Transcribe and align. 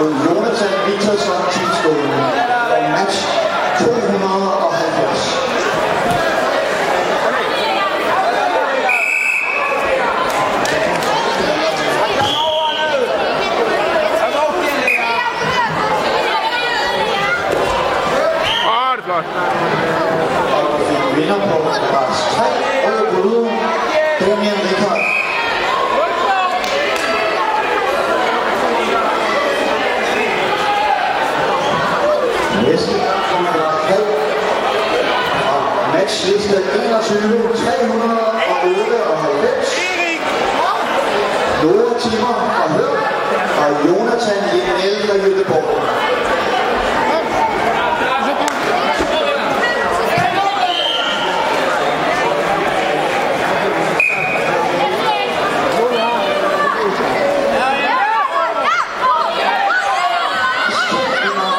mod 0.00 0.12
Jonathan 0.26 0.74
Victorsson 0.86 1.42
Tilskålen. 1.52 2.10
Og 2.72 2.82
match 2.94 3.18
270. 3.78 5.40
Åh, 18.66 18.96
det 18.96 18.98
er 18.98 19.04
flot. 19.04 19.26
Og 20.56 21.16
vinder 21.16 21.40
på 21.50 21.56
Lars 21.92 22.20
3 22.34 22.44
og 22.86 23.06
bryder 23.12 23.39
Matchliste 36.10 36.56
21, 36.56 37.54
398. 37.54 38.10
Nora 41.62 41.94
Timmer 42.00 42.34
fra 42.34 42.66
Høg 42.74 42.94
og 43.62 43.70
Jonathan 43.86 44.42
Linnell 44.52 44.98
fra 45.06 45.14
Jødeborg. 45.14 45.66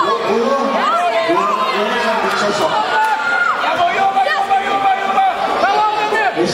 Blå 0.00 0.14
bryder, 0.26 0.60
Jonathan 1.30 2.16
Victorsson. 2.24 2.72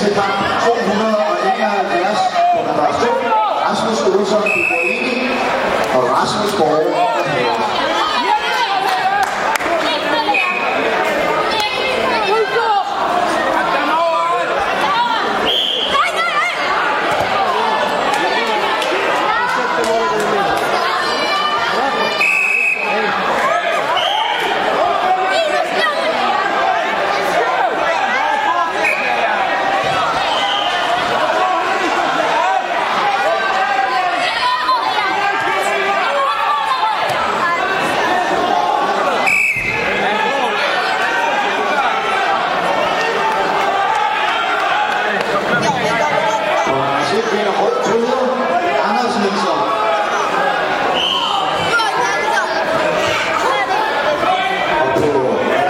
Næste 0.01 0.15
kamp 0.21 0.35
271 0.65 2.19
på 2.55 2.59
Madras 2.67 2.97
2. 2.97 3.07
Rasmus 3.67 4.01
Olsson, 4.09 4.43
Ukraine 4.61 5.31
og 5.97 6.03
Rasmus 6.17 6.53
Borg. 6.59 7.70